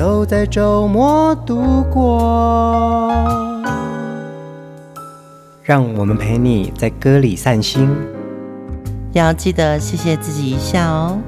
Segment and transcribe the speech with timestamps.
[0.00, 3.12] 都在周末度过，
[5.62, 7.94] 让我们陪你在歌里散心，
[9.12, 11.18] 要记得谢谢自己一下哦。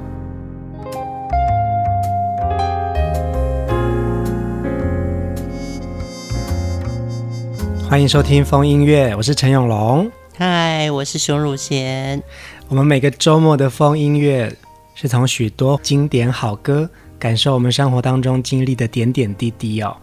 [7.87, 10.09] 欢迎收听风音乐，我是陈永龙。
[10.35, 12.23] 嗨，我是熊汝贤。
[12.69, 14.51] 我们每个周末的风音乐
[14.95, 16.89] 是从许多经典好歌。
[17.23, 19.95] 感受我们生活当中经历的点点滴滴哦，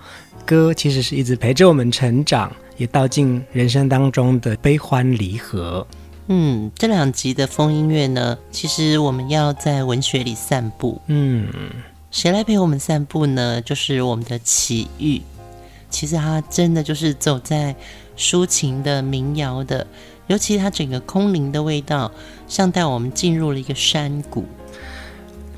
[0.46, 5.86] 歌其实是一直陪着我们成长，也道尽人生当中的悲欢离合。
[6.28, 10.98] 嗯，这两集的风音乐呢，其实我们要在文学里散步。
[11.08, 11.46] 嗯，
[12.10, 13.60] 谁来陪我们散步呢？
[13.60, 15.20] 就是我们的奇遇。
[15.90, 17.76] 其实他真的就是走在
[18.16, 19.86] 抒情的民谣的，
[20.26, 22.10] 尤其他整个空灵的味道，
[22.48, 24.46] 像带我们进入了一个山谷。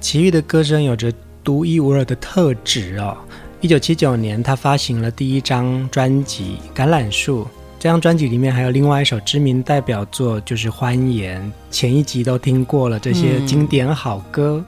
[0.00, 1.12] 奇遇的歌声有着。
[1.44, 3.16] 独一无二的特质哦！
[3.60, 7.44] 一九七九年，他发行了第一张专辑《橄榄树》。
[7.78, 11.42] 这张专辑里面还有另外一首知名代表作，就是《欢颜》。
[11.70, 14.64] 前一集都听过了这些经典好歌。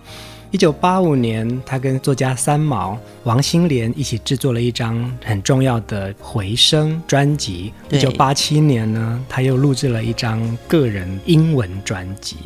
[0.50, 7.72] 一九八五年，他跟作家三毛、王心莲一起制作了一张很重要的《回声》专辑。
[7.90, 12.36] 一九八七年呢，他又录制了一张个人英文专辑。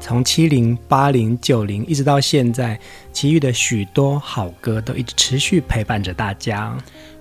[0.00, 2.78] 从七零、八零、九零一直到现在，
[3.12, 6.76] 齐豫的许多好歌都一直持续陪伴着大家。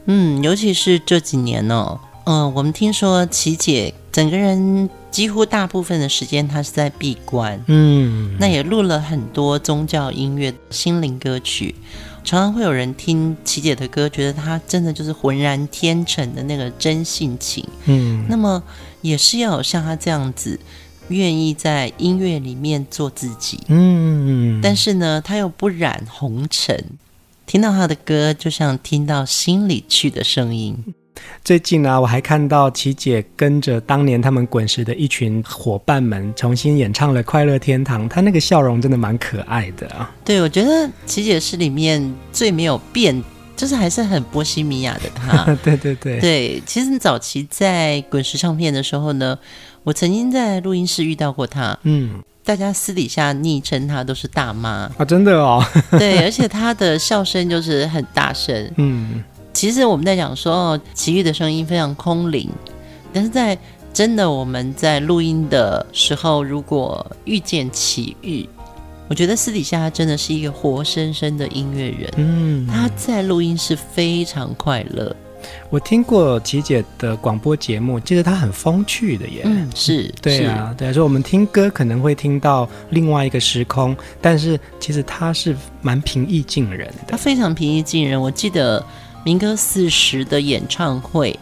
[0.06, 11.76] 嗯，尤其是这几年哦，嗯、呃，我们听说齐姐整个人几乎大部分的时间她是在闭关，嗯，那也录了很多宗教音乐、心灵歌曲。
[12.23, 17.65] 常常会有人听齐姐的歌，觉得她真的就是浑然天成的那个真性情。
[17.86, 18.61] 嗯，那么
[19.02, 20.59] 也是要有像她这样子。
[21.10, 26.84] 愿意在音乐里面做自己，嗯，但是呢，他又不染红尘。
[27.45, 30.76] 听到他的歌，就像听到心里去的声音。
[31.44, 40.14] 最近呢、啊，我还看到琪姐跟着当年他们滚石的一群伙伴们重新演唱了《快乐天堂》，她那个笑容真的蛮可爱的啊。
[40.26, 43.24] 对，我觉得琪姐是里面最没有变，
[43.58, 45.44] 就是还是很波西米亚的他。
[45.62, 46.64] 对对对，对。
[46.66, 49.38] 其实早期在滚石唱片的时候呢。
[49.84, 55.64] 我曾经在录音室遇到过他，嗯，大家私底下昵称他都是大妈啊，真的哦，
[55.98, 59.23] 对，而且他的笑声就是很大声，嗯，
[59.54, 62.50] 其实我们在讲说哦，奇遇的声音非常空灵，
[63.14, 63.58] 但是在
[63.94, 68.45] 真的我们在录音的时候，如果遇见齐豫，
[69.10, 75.16] 我觉得私底下他真的是一个活生生的音乐人，嗯，他在录音室非常快乐。
[75.70, 79.44] 我听过琪姐的广播节目，其实她很风趣的耶。
[79.45, 87.04] 嗯，是，对啊，对啊，所以我们听歌可能会听到另外一个时空，但是其实她是蛮平易近人的。
[87.08, 88.20] 她非常平易近人。
[88.20, 88.84] 我记得
[89.24, 91.39] 民歌四十的演唱会，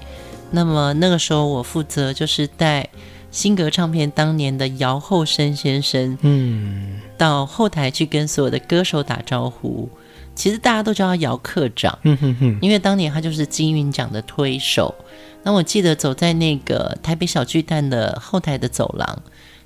[0.52, 2.88] 那么那个时候我负责就是带
[3.36, 9.90] 新格唱片当年的姚厚生先生，嗯，到后台去跟所有的歌手打招呼。
[10.34, 14.96] 其实大家都叫他姚科长，嗯哼哼，因为当年他就是金韵奖的推手。
[15.44, 19.22] 那我记得走在那个台北小巨蛋的后台的走廊，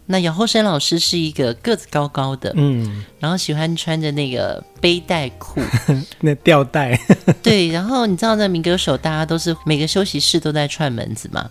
[0.07, 5.61] 那姚厚生老师是一个个子高高的，嗯，然后喜欢穿着那个背带裤，
[6.21, 6.99] 那吊带，
[7.43, 7.67] 对。
[7.67, 11.47] 然后你知道，那民歌手大家都是每个休息室都在串门子嘛。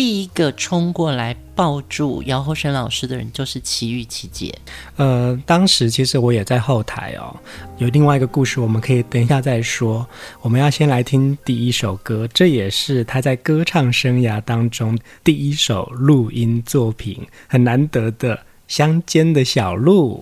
[0.00, 4.50] 第一个冲过来抱住姚厚生老师的人就是齐豫齐姐。
[4.96, 7.36] 呃，当时其实我也在后台哦。
[7.76, 10.06] 有另外一个故事，我们可以等一下再说。
[10.40, 18.34] 我们要先来听第一首歌，这也是他在歌唱生涯当中第一首录音作品，很难得的
[18.68, 20.18] 《乡间的小路》。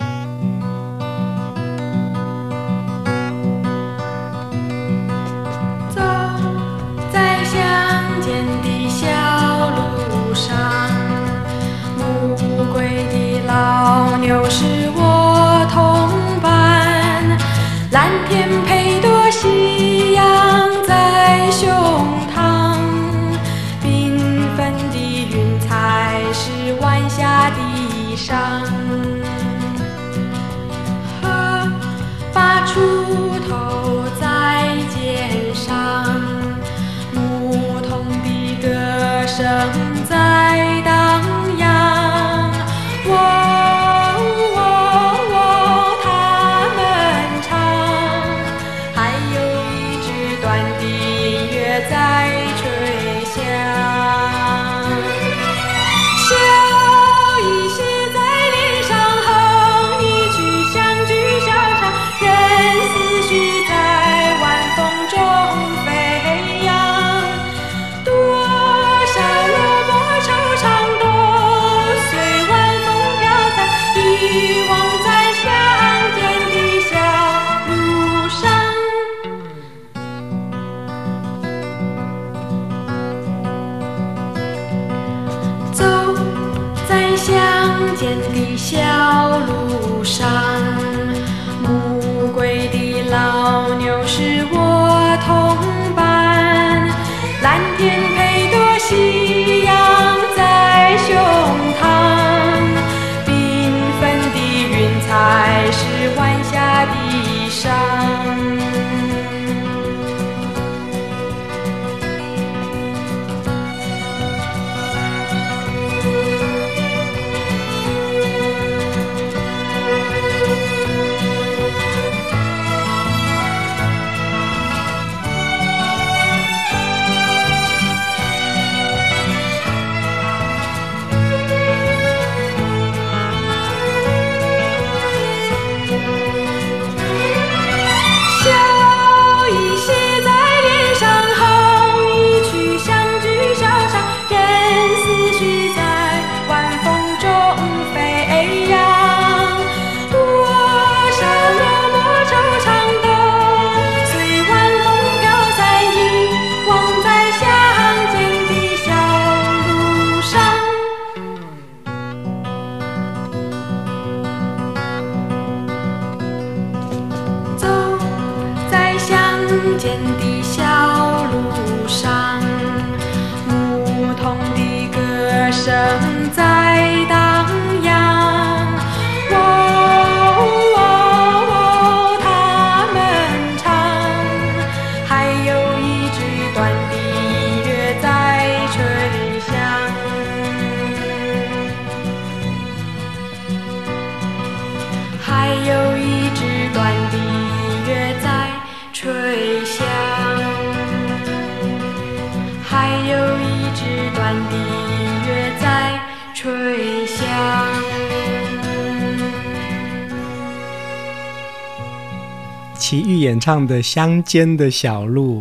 [213.49, 215.41] 唱的《乡间的小路》，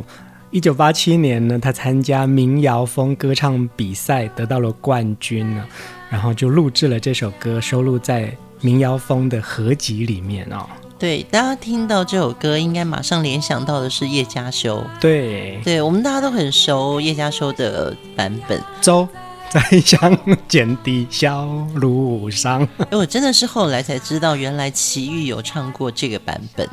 [0.50, 5.65] 一九八七年呢，他参加民谣风歌唱比赛得到了冠军呢，
[6.09, 10.65] 然后就录制了这首歌，收录在民谣风的合集里面哦。
[10.98, 14.81] 对，大家听到这首歌，应该马上联想到的是叶嘉修。
[15.01, 18.63] 对，对我们大家都很熟叶嘉修的版本。
[18.80, 19.06] 走
[19.50, 20.18] 在乡
[20.48, 21.45] 间的小
[21.75, 26.65] 路上， 哎，我真的是后来才知道，原来齐豫有唱过这个版本。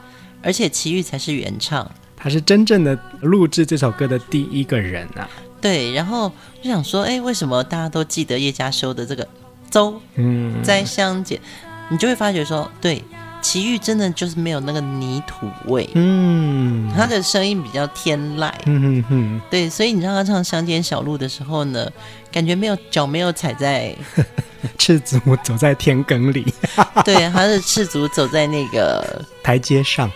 [0.45, 5.29] 而且齐豫才是原唱，他是真正的录制这首歌的第一个人啊。
[5.61, 6.31] 对，然后
[6.63, 9.27] 就想说，哎，为什么大家都记得叶佳修的这个
[9.71, 9.99] “周”？
[10.17, 11.41] 嗯，在乡间，
[11.89, 13.03] 你就会发觉说，对，
[13.45, 15.87] 齐豫真的就是没有那个泥土味。
[15.95, 18.51] 嗯，他的声音比较天籁。
[18.65, 19.41] 嗯哼哼。
[19.51, 21.87] 对，所以你让他唱《乡间小路》的时候呢，
[22.33, 23.95] 感觉没有脚没有踩在。
[24.79, 26.43] 赤足走在田埂里，
[27.05, 30.11] 对，他是赤足走在那个 台阶上，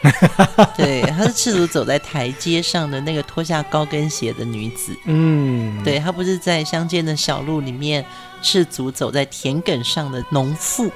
[0.75, 8.02] 对，他是赤足走在台阶上的那个脱下高跟鞋的女子，嗯，对，他不是在乡间的小路里面
[8.40, 10.90] 赤足走在田埂上的农妇。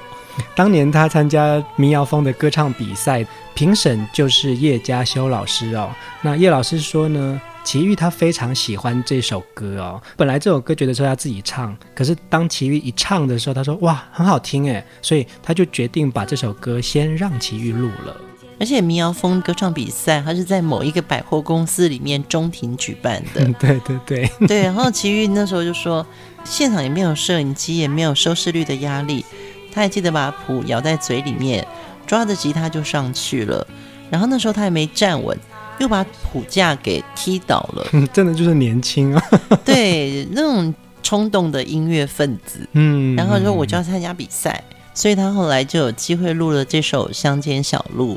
[0.55, 5.89] 当年他参加民谣风的歌唱比赛，评审就是叶嘉修老师哦。
[6.21, 10.01] 那叶老师说呢，齐豫他非常喜欢这首歌哦。
[10.17, 18.15] 本来这首歌觉得说要自己唱，可是当齐豫一唱的时候，他说哇，很好听诶，所以他就决定把这首歌先让齐豫录了。
[18.59, 23.43] 而且民谣风歌唱比赛，他是在某一个百货公司里面中庭举办的。
[23.59, 24.61] 对对对对。
[24.61, 26.05] 然后齐豫那时候就说，
[26.43, 29.25] 现场也没有摄影机，也没有收视率的压力。
[29.73, 31.65] 他还记得把谱咬在嘴里面，
[32.05, 33.65] 抓着吉他就上去了。
[34.11, 35.35] 然后那时候他还没站稳，
[35.79, 37.87] 又把谱架给踢倒了。
[38.13, 39.23] 真的就是年轻啊！
[39.65, 42.59] 对，那种冲动的音乐分子。
[42.73, 43.15] 嗯。
[43.15, 44.63] 然后说我就要参加比赛，
[44.93, 48.13] 所以他后来就有机会录了这首《乡间小路》。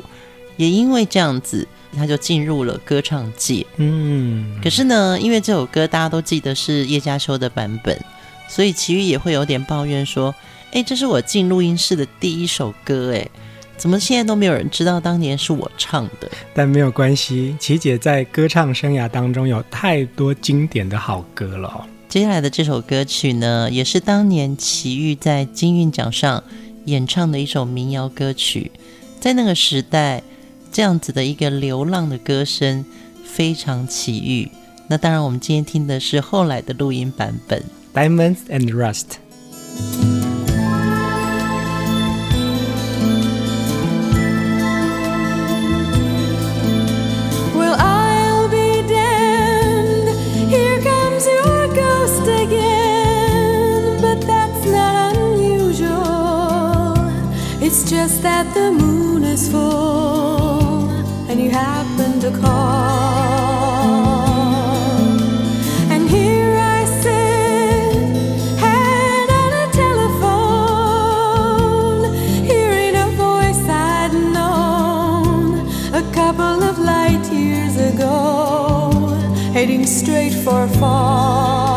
[0.57, 3.65] 也因为这样子，他就进入了歌唱界。
[3.77, 4.59] 嗯。
[4.63, 7.99] 可是呢，因为这首歌大家都记得是叶嘉修的版本，
[8.47, 10.35] 所以齐豫也会有点抱怨说。
[10.77, 13.27] 哎，这是我进录音室的第一首歌，哎，
[13.77, 16.29] 怎么现在都没有人知道当年是我唱的？
[16.53, 21.83] 但没有关系，琪姐在歌唱生涯当中有太多经典的好歌了哦。
[22.07, 26.43] 接下来的这首歌曲呢，也是当年齐豫在金韵奖上
[26.85, 28.71] 演唱的一首民谣歌曲。
[29.19, 30.21] 在那个时代，
[30.71, 32.85] 这样子的一个流浪的歌声
[33.25, 34.51] 非常奇遇。
[34.87, 37.63] 那当然，我们今天听的是后来的录音版本
[37.99, 39.05] 《Diamonds and Rust》。
[79.67, 81.76] Heading straight for fall.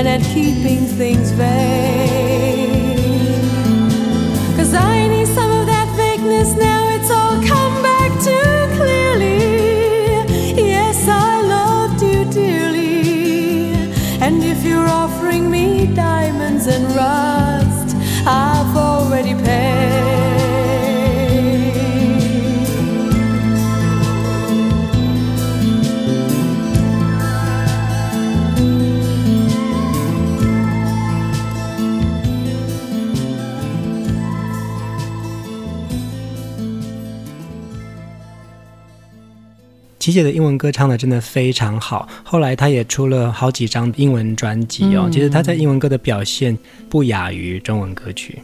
[0.00, 2.96] And at keeping things vague.
[4.56, 6.88] Cause I need some of that vagueness now.
[6.96, 9.36] It's all come back too clearly.
[10.56, 13.72] Yes, I loved you dearly.
[14.24, 17.94] And if you're offering me diamonds and rust,
[18.26, 18.59] I've
[40.00, 45.04] 琪姐的英文歌唱的真的非常好，后来她也出了好几张英文专辑哦。
[45.04, 46.56] 嗯其实她在英文歌的表现
[46.88, 48.38] 不亚于中文歌曲，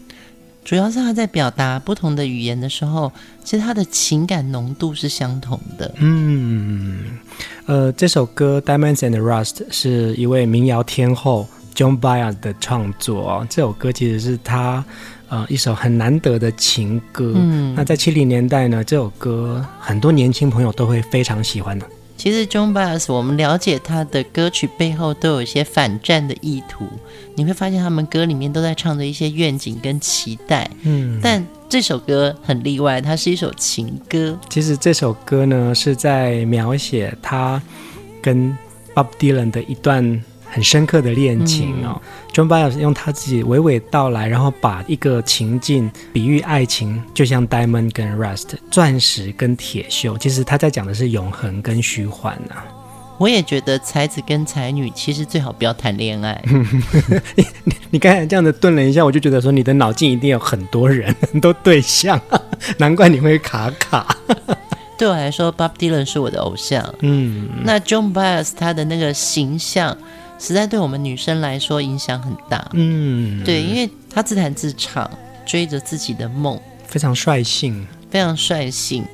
[0.62, 3.10] 主要是她在表达不同的语言的时候，
[3.42, 5.94] 其实她的情感浓度是相同的。
[5.96, 7.18] 嗯，
[7.64, 13.46] 呃，这首歌《Diamonds and Rust》是一位民谣天后 John Baez 的创作哦。
[13.48, 14.84] 这首歌其实是他
[15.28, 17.32] 呃一首很难得的情歌。
[17.34, 21.86] 嗯那在七零年代呢，这首歌很多年轻朋友都会非常喜欢的。
[22.16, 26.88] 其实 John Bass，我们了解他的歌曲背后都有一些反战的意图。
[27.34, 30.70] 你会发现他们歌里面都在唱着一些愿景跟期待。
[30.82, 34.38] 嗯，但这首歌很例外，它是一首情歌。
[34.48, 37.60] 其实这首歌呢是在描写他
[38.22, 38.56] 跟
[38.94, 42.00] Bob Dylan 的一段很深刻的恋情哦。
[42.32, 50.18] John Baez 用他自己娓娓道来，然后把一个情境比喻爱情，就像 Diamond 跟 Rust，钻石跟铁锈。
[50.18, 52.64] 其实他在讲的是永恒跟虚幻啊。
[53.18, 56.38] 我也觉得才子跟才女其实最好不要谈恋爱。
[57.34, 57.46] 你
[57.88, 62.20] 你刚才这样子顿了一下，我就觉得说你的脑筋一定有很多人，很多对象，
[62.76, 64.14] 难怪你会卡卡。
[64.98, 66.94] 对我来说，Bob Dylan 是我的偶像。
[67.00, 69.96] 嗯，那 John Baez 他的那个形象，
[70.38, 72.68] 实在对我们女生来说影响很大。
[72.72, 75.10] 嗯，对，因为他自弹自唱，
[75.44, 77.86] 追着自己的梦，非常率性。
[78.10, 79.04] 非常率性。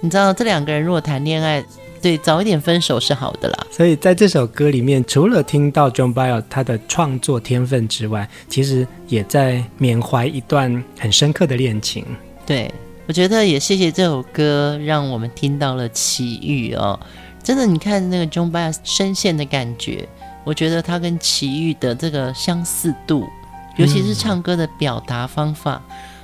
[0.00, 1.64] 你知道，这两个人如果谈恋爱，
[2.00, 3.66] 对，早一点分手是好的啦。
[3.70, 12.04] 所以在这首歌里面，除了听到 John Byron 他的创作天分之外，其实也在缅怀一段很深刻的恋情。
[12.44, 12.72] 对，
[13.06, 16.98] 我觉得也谢谢这首歌，让我们听到了奇遇哦。
[17.42, 20.08] 真的，你看那个 John Byron 声线的感觉，
[20.44, 23.28] 我觉得他跟齐豫的这个相似度，
[23.76, 25.80] 尤其是唱歌的表达方法，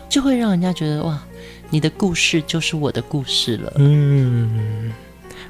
[0.09, 1.19] 就会让人家觉得哇，
[1.71, 3.73] 你的故事就是我的故事了。
[3.77, 4.93] 嗯。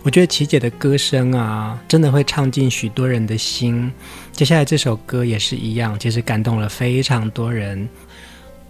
[0.04, 3.92] 我觉得琪姐的歌声啊，真的会唱进许多人的心。
[4.32, 7.86] 接下来这首歌也是一样，其实感动了非常多人。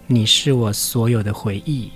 [0.07, 1.91] 你是我所有的回忆。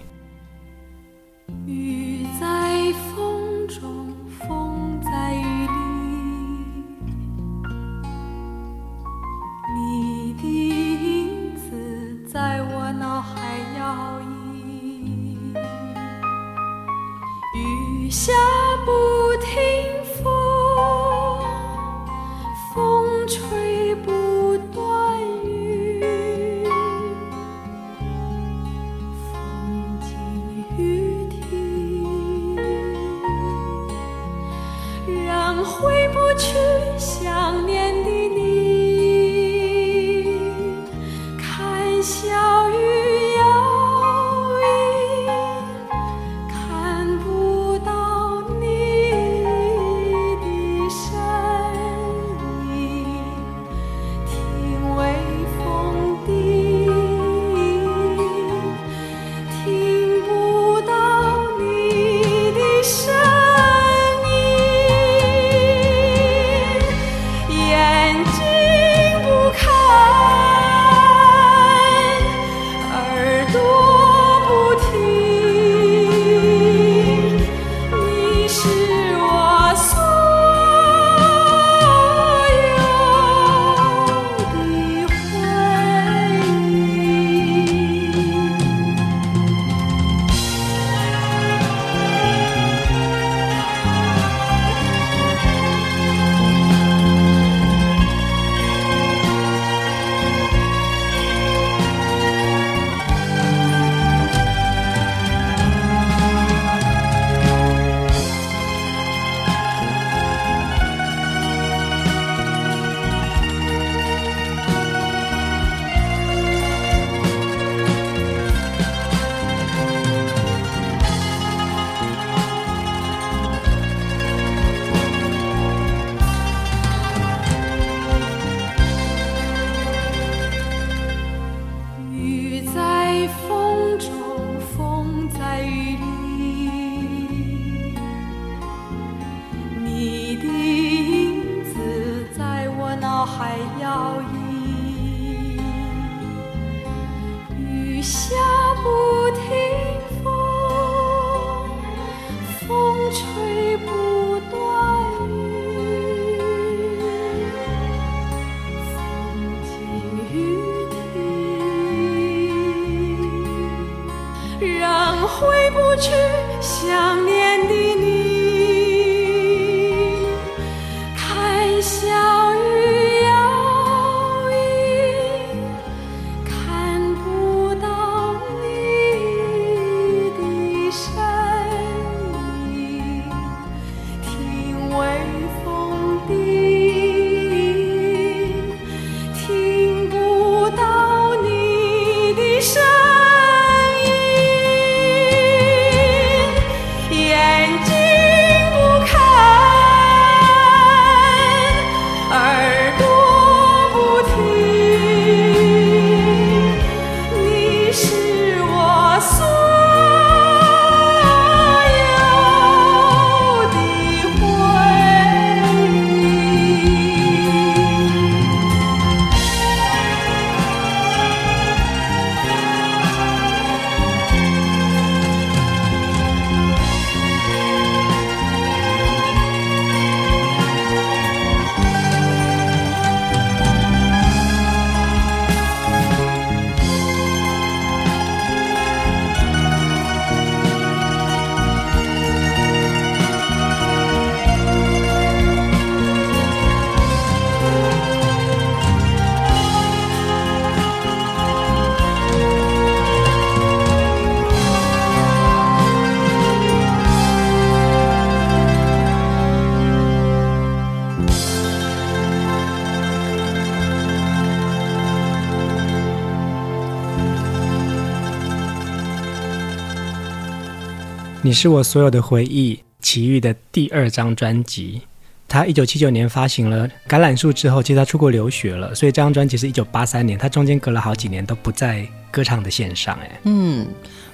[271.46, 275.02] 你是我所有的回忆，奇遇的第二张专辑。
[275.46, 283.14] 他一九七九年发行了《橄榄树》之后，其实他出国留学了，所以这张专辑是一九八三年，他中间隔了好几年都不在歌唱的线上。
[283.22, 283.86] 哎，嗯，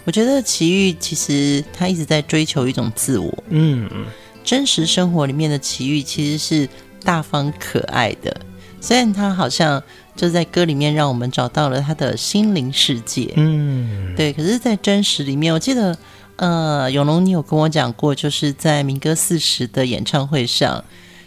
[0.04, 3.44] 我觉得奇遇其实他一直在追求一种自我。
[3.50, 4.06] 嗯嗯，
[4.44, 6.70] 真实生活里面的奇遇其实是
[7.04, 8.40] 大方可爱的，
[8.80, 9.82] 虽然他好像
[10.16, 13.34] 就在歌里面让我们找到了他的心灵世界。
[13.36, 15.98] 嗯，对，可是，在真实里面，我记得，
[16.40, 20.82] 呃，永龙，你有跟我讲过，就是在民歌四十的演唱会上。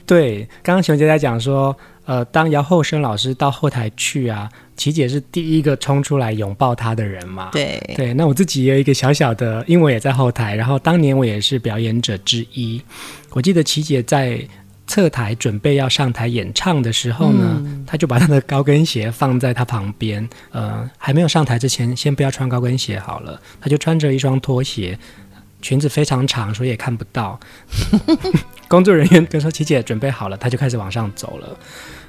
[0.06, 7.50] 对，刚刚熊姐在讲说，呃，当姚厚生老师到后台去啊，琪姐是第一个冲出来拥抱他的人嘛。
[7.52, 12.80] 对对，那我自己也有一个小小的，因为我也在后台，然后当年我也是表演者之一。
[13.32, 14.40] 我记得琪姐在
[14.92, 24.98] 侧台准备要上台演唱的时候呢，嗯、她就把他的高跟鞋放在他旁边，呃，还没有上台之前，先不要穿高跟鞋好了，他就穿着一双拖鞋。
[25.62, 27.40] 裙子非常长，所以也看不到。
[28.68, 31.56] 工作人员跟说：“琪姐准备好了。”他就开始往上走了。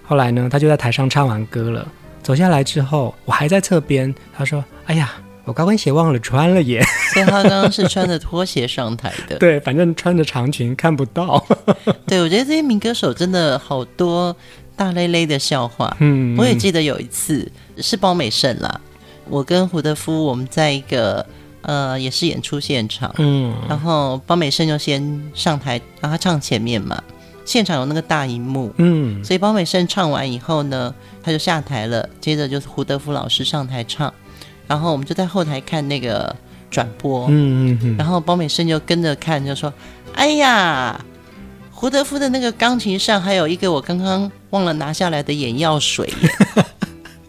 [0.04, 1.88] 后来呢，他就在台上唱完歌了。
[2.22, 4.14] 走下来之后，我还在侧边。
[4.36, 5.14] 他说：“哎呀，
[5.46, 9.38] 我高跟鞋忘了穿了耶！”所以他刚刚是穿着拖鞋上台的。
[9.40, 11.44] 对，反正穿着长裙看不到。
[12.08, 14.36] 对，我觉得这些民歌手真的好多
[14.76, 15.96] 大咧咧的笑话。
[16.00, 18.82] 嗯，我也记得有一次是包美胜啦，
[19.30, 21.26] 我跟胡德夫我们在一个。
[21.66, 27.02] 呃，也是演出现场，嗯，然后包美胜就先上台，让他唱前面嘛。
[27.46, 32.10] 现场有那个大荧幕，嗯，所以包美胜唱完以后呢，他就下台了。
[32.20, 34.14] 接着就是胡德夫老师上台唱，
[34.68, 36.36] 然后我们就在后台看那个
[36.70, 37.32] 转播，嗯
[37.68, 39.74] 嗯嗯，然后包美生就跟着看，就说
[40.16, 41.00] ：“哎呀，
[41.72, 46.12] 胡德夫的那个钢琴上还有一个我刚刚忘了拿下来的眼药水。”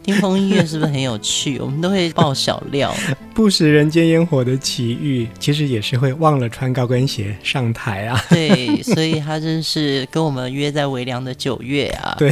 [0.05, 1.59] 听风音乐是不是很有趣？
[1.59, 2.95] 我们都会爆小料。
[3.33, 8.23] 不食人间烟火的奇遇，其实也是会忘了穿高跟鞋上台啊。
[8.29, 12.15] 对，所以他真是跟我们约在微凉的九月啊。
[12.21, 12.31] 对，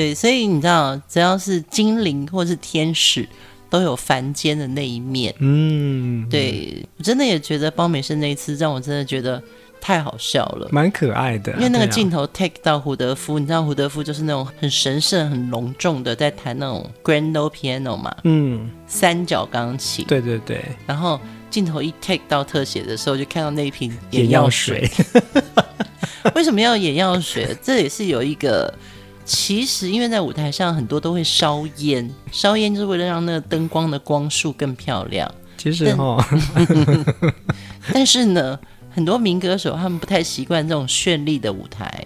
[0.00, 3.28] 对，所以你知道，只要是精灵或是天使，
[3.68, 5.34] 都有凡间的那一面。
[5.40, 9.42] 嗯，对，我真的也觉得包美胜那一次，让我真的觉得。
[9.82, 11.54] 太好笑了，蛮可爱的。
[11.54, 20.04] 因为那个镜头 take 到胡德夫，啊、你知道胡德夫就是那种很神圣、很隆重的在弹那种 grande piano 嘛，嗯，三角钢琴。
[20.06, 20.62] 对对对。
[20.86, 24.80] 然后镜头一 take 到特写的时候，就看到那一瓶眼药水。
[24.80, 25.42] 眼药水
[26.34, 27.56] 为什么要眼药水？
[27.62, 28.70] 这也是有一个，
[29.24, 35.32] 其实因为在舞台上很多都会烧烟，烧烟就是为了让那个灯光的光束更漂亮。
[35.56, 36.24] 其实哈，
[37.92, 38.58] 但是呢。
[38.92, 42.04] 很多民歌手他们不太习惯这种绚丽的舞台，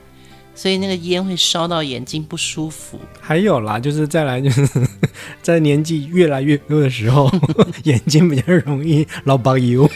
[0.55, 3.01] 所以那个烟会烧到眼睛不舒服。
[3.23, 4.69] 还有啦，就是再来就是
[5.41, 7.31] 在年纪越来越多的时候，
[7.85, 9.89] 眼睛比较容易老包油。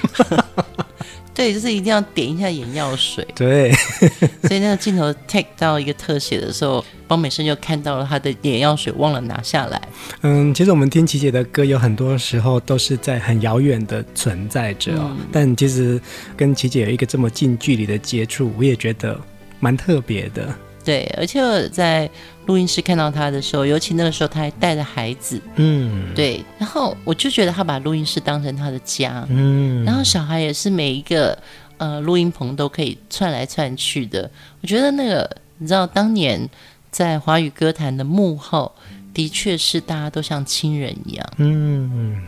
[1.39, 3.25] 对，就是一定要点一下眼药水。
[3.37, 3.71] 对，
[4.43, 9.81] 所以那个镜头 take 到一个特写的时候，包美生就看到了他的眼药水忘了拿下来。
[10.23, 16.01] 嗯，其实我们听琪姐的歌，有很多时候都是在很遥远的存在着，哦，嗯、但其实
[16.37, 19.17] 跟琪姐有一个这么近距离的接触，我也觉得
[19.61, 20.53] 蛮特别的。
[20.89, 22.09] 对，而且我在
[22.47, 31.39] 录音室看到他的时候，尤其那个时候他还带着孩子，嗯，对，然后我就觉得他把录音室当成他的家，嗯，然后小孩也是每一个
[31.77, 34.31] 呃录音棚都可以窜来窜去的。
[34.63, 36.49] 我觉得那个你知道，当年
[36.91, 38.75] 在华语歌坛的幕后，
[39.13, 41.33] 的确是大家都像亲人一样。
[41.37, 42.23] 嗯，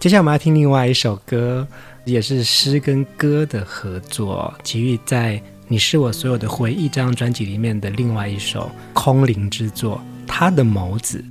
[0.00, 1.68] 接下来我们要听另外一首歌，
[2.06, 5.42] 也是诗跟歌的合作，齐豫在。
[5.68, 11.24] 你是我所有的回忆，这张专辑里面的另外一首空灵之作，他的眸子。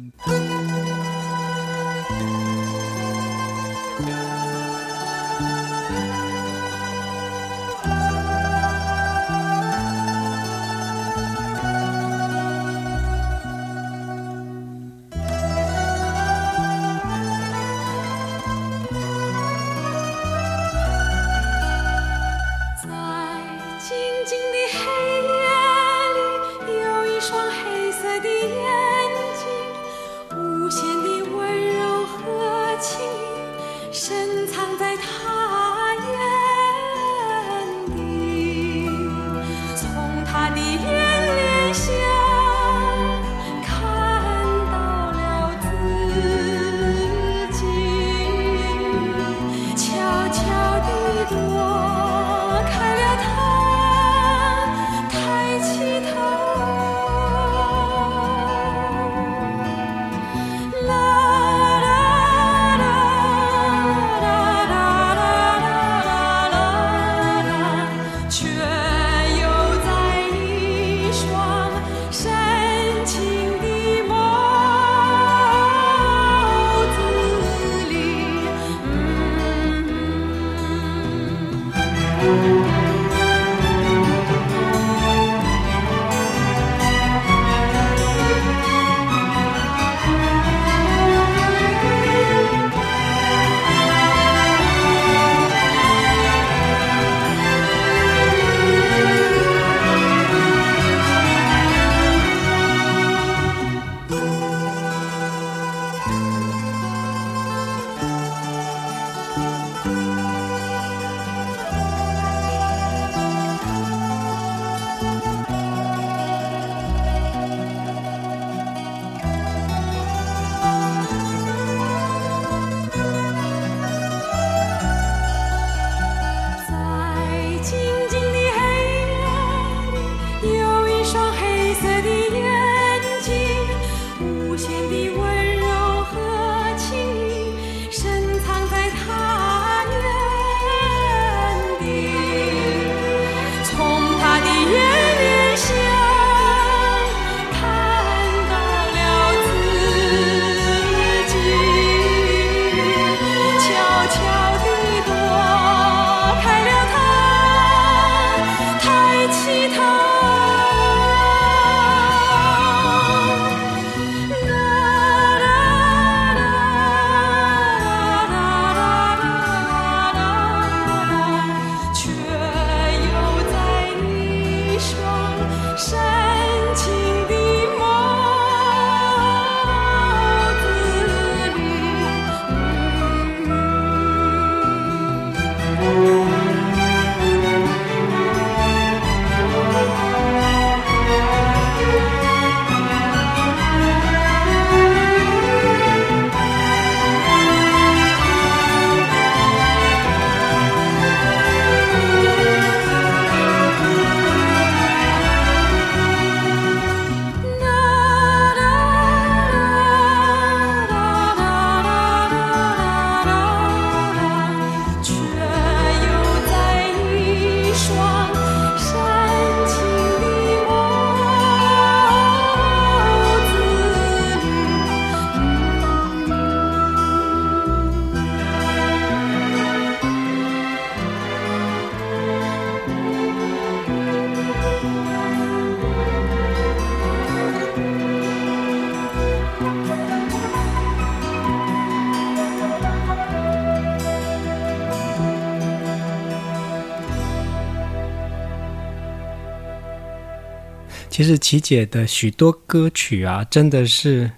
[251.16, 254.30] 其实琪姐的许多歌曲啊，真的是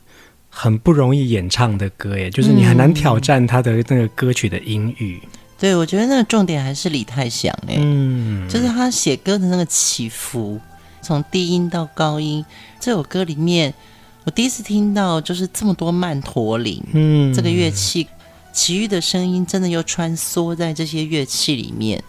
[0.48, 5.20] 很不容易演唱的歌耶，就是你很难挑战她的那个歌曲的音域。
[5.24, 10.62] 嗯、对，我觉得那个重点还是李泰祥哎，嗯，就是他写歌的那个起伏，
[11.02, 12.46] 从低音到高音，
[12.80, 13.74] 这首歌里面，
[14.26, 18.06] 我第一次听到就是这么多曼陀林，嗯，这个乐器，
[18.54, 22.04] 其余的声音真的又穿梭在这些乐器里面，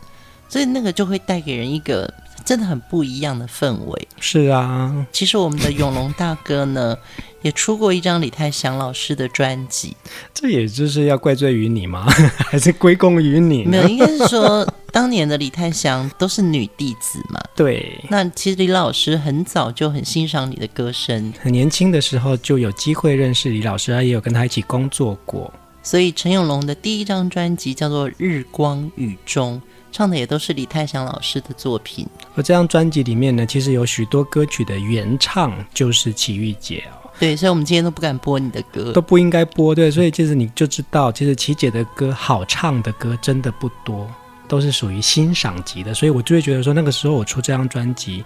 [0.46, 2.12] 所以那个就会带给人一个。
[2.48, 4.08] 真的很不一样的氛围。
[4.18, 6.96] 是啊，其实我们的永龙大哥呢，
[7.42, 9.94] 也出过一张李泰祥老师的专辑。
[10.32, 12.06] 这也就是要怪罪于你吗？
[12.48, 13.64] 还是归功于你？
[13.64, 17.38] 没有，应该是说当年的李泰祥都是女弟子嘛。
[17.54, 18.02] 对。
[18.08, 25.52] 那其实李老师很早就很欣赏你的歌声，很年轻的时候就有机会认识李老师，他也有跟他一起工作过。
[25.82, 29.60] 所以陈永龙的第一张专辑叫做《日光雨中》。
[29.90, 37.10] 唱的也都是李泰祥老师的作品，而这张专辑里面呢，其实有许多歌曲的原唱就是齐玉姐哦。
[37.18, 39.74] 对，所以我们今天都不敢播你的歌，都不应该播。
[39.74, 44.08] 对，所以其实你就知道，其实琪姐的歌好唱的歌真的不多，
[44.46, 45.92] 都是属于欣赏级的。
[45.92, 48.24] 所以我就会觉得说，那个时候我出这张专辑，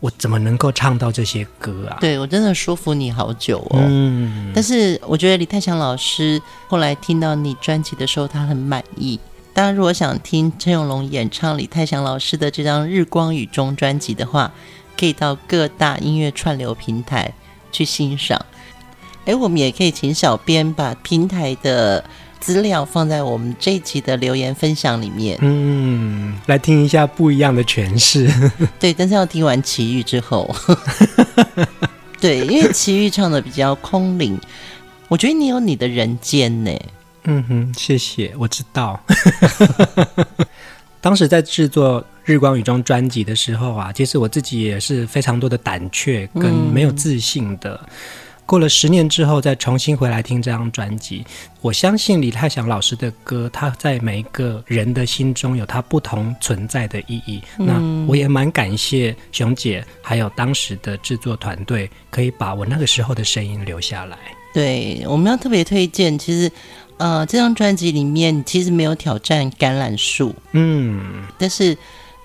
[0.00, 1.98] 我怎么能够唱到这些歌啊？
[2.00, 3.80] 对，我真的说服你好久哦。
[3.86, 9.20] 嗯，但是我觉得李泰祥老师后来听到你专辑的时候，他很满意。
[9.54, 14.50] 大家如果想听陈永龙演唱李泰祥老师的这张《日光雨中》专辑的话，
[14.98, 17.30] 可以到各大音乐串流平台
[17.70, 18.46] 去欣赏。
[19.26, 22.02] 诶，我们也可以请小编把平台的
[22.40, 25.36] 资料放在我们这一集的留言分享里面。
[25.42, 28.26] 嗯，来听一下不一样的诠释。
[28.80, 30.50] 对，但是要听完奇遇之后，
[32.18, 34.40] 对，因为奇遇唱的比较空灵，
[35.08, 36.70] 我觉得你有你的人间呢。
[37.24, 39.00] 嗯哼，谢谢，我知道。
[41.00, 47.74] 当时在制作《日光雨中》专辑的时候啊，其实我自己也是非常多的胆怯跟没有自信的。
[47.82, 47.90] 嗯、
[48.46, 51.24] 过了十年之后，再重新回来听这张专辑，
[51.60, 57.42] 我相信李泰祥老师的歌，他在每一个人的心中有他不同存在的意义。
[57.58, 64.16] 嗯、那我也蛮感谢熊姐，还有当时的制作团队，可以把我那个时候的声音留下来。
[64.54, 66.48] 对，我们要特别推荐，其实。
[67.02, 71.76] 呃，这张专辑里面其实没有挑战橄榄树，嗯，但是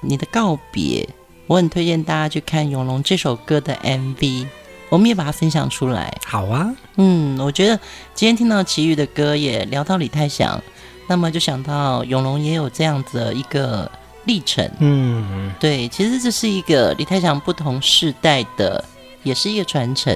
[0.01, 1.09] 你的告别，
[1.47, 4.45] 我很推荐大家去看永龙这首歌的 MV，
[4.89, 6.15] 我们也把它分享出来。
[6.23, 7.75] 好啊，嗯，我觉得
[8.13, 10.61] 今天听到琦玉的歌，也聊到李泰祥，
[11.07, 13.91] 那么就想到永龙也有这样子的一个
[14.25, 18.85] 历程，嗯，对，其实这是一个李泰祥不同世代的，
[19.23, 20.15] 也是一个传承。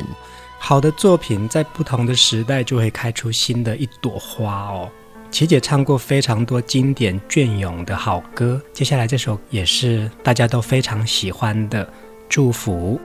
[0.64, 4.90] 好的作品在不同的时代就会开出新的一朵花哦。
[5.32, 11.84] 琪姐唱过非常多经典隽永的好歌，接下来这首也是大家都非常喜欢的
[12.30, 13.02] 《祝福》。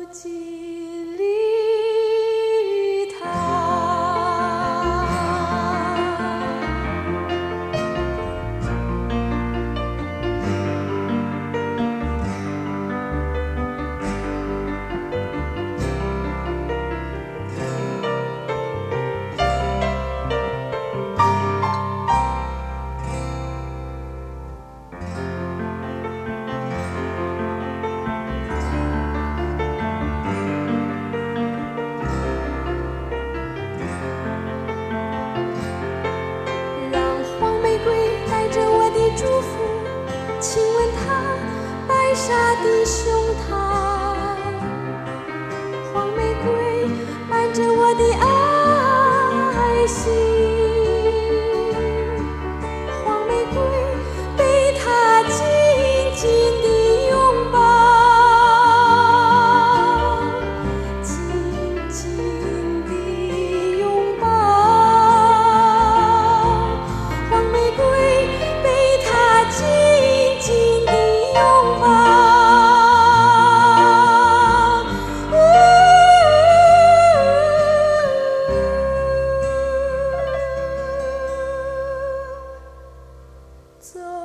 [0.00, 0.89] 忘记。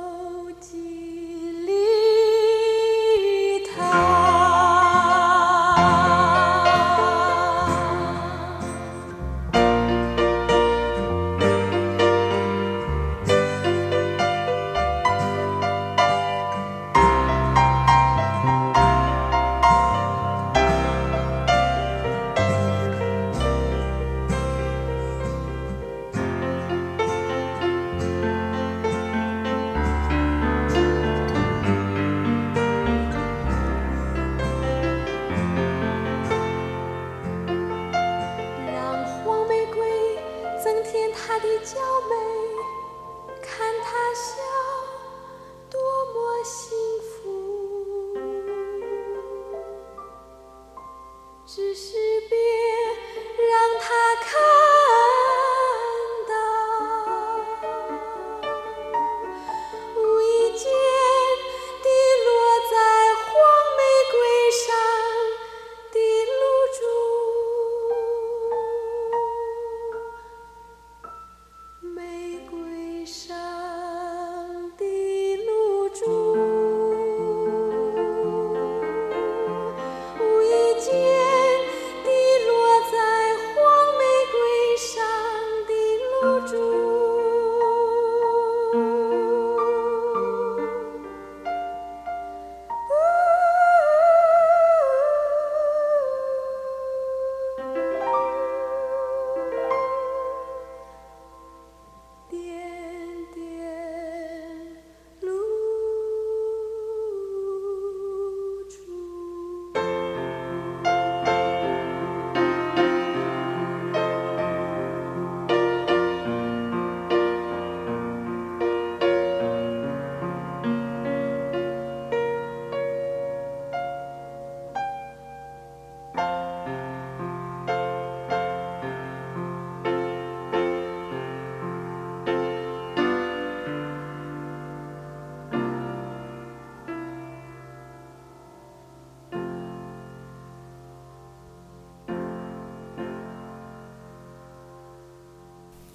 [0.06, 1.05] 走进。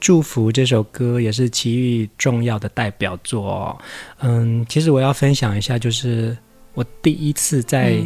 [0.02, 3.78] 祝福这首歌也是齐豫重要的代表作哦。
[4.20, 6.36] 嗯，其实我要分享一下，就是
[6.74, 7.98] 我第一次在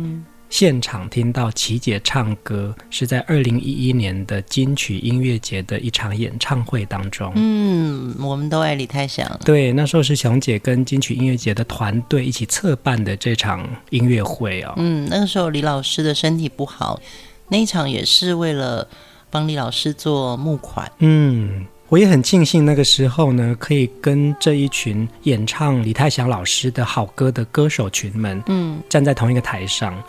[0.49, 7.31] 现场听到齐姐唱歌，是在二零一一年的金曲音乐节的一场演唱会当中。
[7.35, 9.27] 嗯，我们都爱李泰祥。
[9.45, 14.73] 对，那时候是熊姐跟金曲音乐节的团队一起策办的这场音乐会哦。
[14.75, 16.99] 嗯，那个时候李老师的身体不好，
[17.47, 18.87] 那一场也是为了
[19.31, 20.91] 帮李老师做募款。
[20.99, 21.65] 嗯。
[21.87, 29.93] 我也很庆幸那个时候呢，可以跟这一群演唱李泰祥老师的好歌的歌手群们，嗯，站在同一个台上。
[29.95, 30.03] 嗯、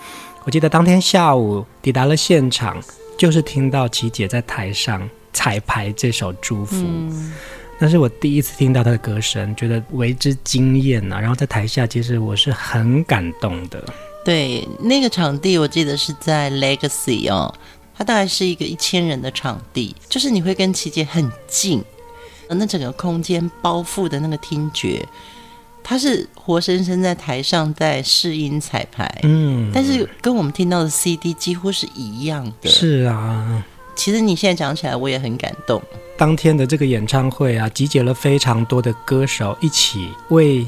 [0.44, 2.82] 我记得当天下午抵达了现场，
[3.18, 7.32] 就是听到琪姐在台上彩排这首《祝福》，嗯，
[7.78, 11.20] 那是我第一次听到她的歌声，觉得为之惊艳啊。
[11.20, 13.84] 然后在台下，其实我是很感动的。
[14.24, 17.54] 对，那个场地我记得是在 Legacy 哦。
[17.96, 21.82] 它大概是一个一千人的场地，就是你会跟琪姐很近，
[22.48, 25.06] 那整个空间包覆的那个听觉，
[25.82, 32.68] 它是活生生在台上在试音彩排，嗯，但是跟我们听到的 CD 几乎是一样的。
[32.68, 35.82] 是啊，其实你现在讲起来，我也很感动。
[36.18, 40.66] 当天的这个演唱会啊，集结了非常多的歌手一起为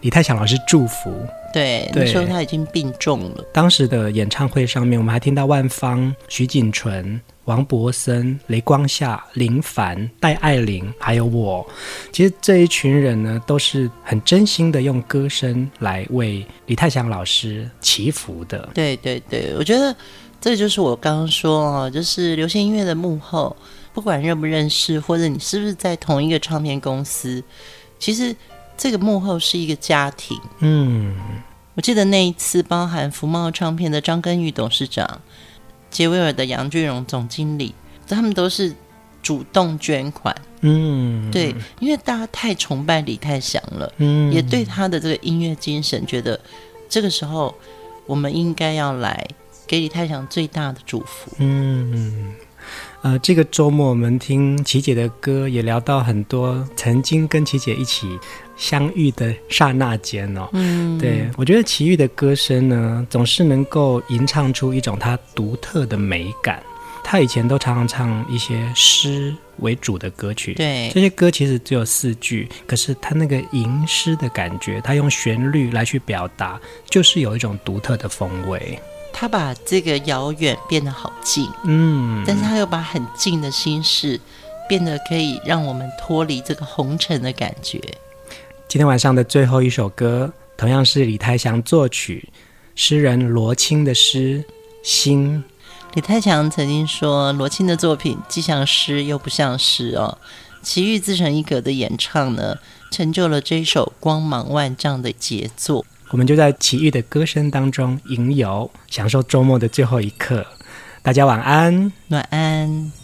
[0.00, 1.12] 李泰祥老师祝福。
[1.58, 3.44] 对，那时候他已经病重了。
[3.52, 11.66] 当时的演唱会上面，我们还听到万芳、徐锦纯、王柏森、雷光夏、林凡、戴爱玲，还有我。
[12.12, 18.68] 其实这一群人呢，都是很真心的用歌声来为李泰祥老师祈福的。
[18.72, 19.94] 对对对，我觉得
[20.40, 23.56] 这就是我刚刚说哦，就是流行音乐的幕后，
[23.92, 27.42] 不管认不认识，或者你是不是在同一个唱片公司，
[27.98, 28.36] 其实。
[28.80, 30.40] 这个幕后是一个家庭。
[30.60, 31.12] 嗯，
[31.78, 35.20] 我记得那一次，包含福茂唱片的张根玉董事长、
[35.92, 37.72] 杰威尔的杨俊荣总经理，
[38.04, 38.74] 他们都是
[39.22, 40.34] 主动捐款。
[40.62, 46.40] 嗯，对，因为大家太崇拜李泰祥了，嗯，也对他的这个音乐精神，觉得
[46.88, 47.54] 这个时候
[48.06, 49.24] 我们应该要来
[49.64, 51.30] 给李泰祥最大的祝福。
[51.38, 52.34] 嗯。
[53.02, 58.18] 呃，这个周末我们听琪姐的歌，也聊到很多曾经跟琪姐一起
[58.56, 60.48] 相遇的刹那间哦。
[60.52, 66.62] 嗯，对，我觉得奇遇的歌声呢，总是能够吟唱出一种她独特的美感。
[67.04, 78.78] 她以前都常常唱一些诗为主的歌曲，对，这些歌其实只有四句，可是她那个吟诗的感觉，她用旋律来去表达，就是有一种独特的风味。
[79.20, 84.20] 他把这个遥远变得好近，嗯，但是他又把很近的心事
[84.68, 87.80] 变得可以让我们脱离这个红尘的感觉。
[88.68, 92.28] 今天晚上的最后一首歌，同样是李泰祥作曲，
[92.76, 94.38] 诗人罗青的诗
[94.84, 95.42] 《心》。
[95.94, 100.16] 李泰祥曾经说，罗青的作品既像诗又不像诗哦。
[100.62, 102.56] 齐豫自成一格的演唱呢，
[102.92, 105.84] 成就了这一首光芒万丈的杰作。
[106.10, 110.46] 我们就在奇遇的歌声当中吟游，享受周末的最后一刻。
[111.02, 112.97] 大家晚安，晚安。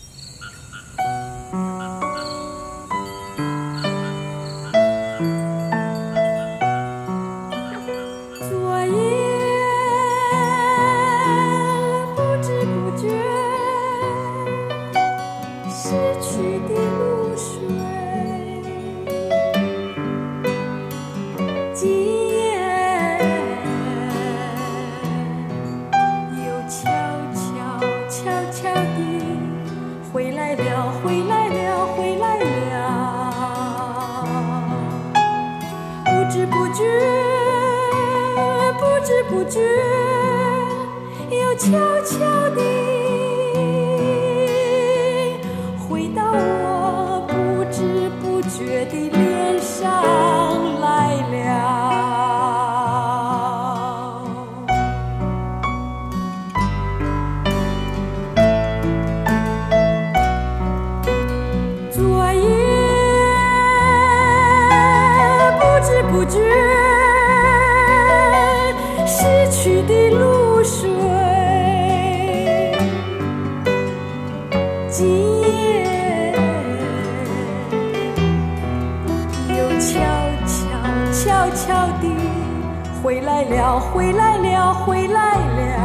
[83.81, 85.81] 回来了，回来了，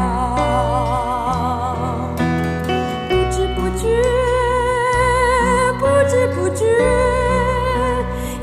[3.09, 3.87] 不知不觉，
[5.79, 6.65] 不知不觉，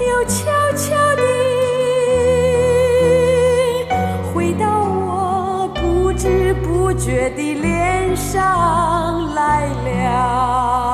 [0.01, 0.37] 又悄
[0.77, 0.87] 悄
[1.17, 1.23] 地
[4.35, 10.86] 回到我不知不觉的脸上来了。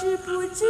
[0.00, 0.64] 知不知？